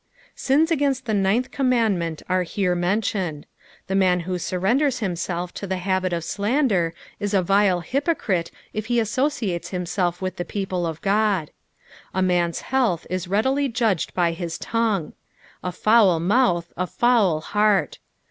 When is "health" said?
12.61-13.05